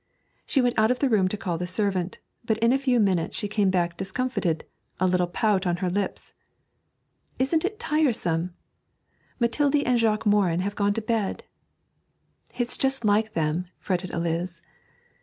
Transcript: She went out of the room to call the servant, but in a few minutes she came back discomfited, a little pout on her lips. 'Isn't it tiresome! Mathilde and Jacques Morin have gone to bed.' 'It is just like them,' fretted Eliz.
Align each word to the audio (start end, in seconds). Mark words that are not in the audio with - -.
She 0.47 0.61
went 0.61 0.79
out 0.79 0.89
of 0.89 0.97
the 0.97 1.09
room 1.09 1.27
to 1.27 1.37
call 1.37 1.59
the 1.59 1.67
servant, 1.67 2.17
but 2.43 2.57
in 2.57 2.73
a 2.73 2.79
few 2.79 2.99
minutes 2.99 3.35
she 3.35 3.47
came 3.47 3.69
back 3.69 3.95
discomfited, 3.97 4.65
a 4.99 5.05
little 5.05 5.27
pout 5.27 5.67
on 5.67 5.77
her 5.77 5.91
lips. 5.91 6.33
'Isn't 7.37 7.65
it 7.65 7.77
tiresome! 7.77 8.55
Mathilde 9.39 9.85
and 9.85 9.99
Jacques 9.99 10.25
Morin 10.25 10.61
have 10.61 10.75
gone 10.75 10.93
to 10.95 11.03
bed.' 11.03 11.43
'It 12.55 12.67
is 12.67 12.77
just 12.79 13.05
like 13.05 13.33
them,' 13.33 13.67
fretted 13.77 14.09
Eliz. 14.09 14.63